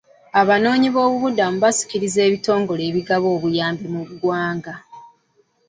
[0.41, 4.73] Abanoonyibobubudamu basikiriza ebitongole ebigabi by'obuyambi mu ggwanga.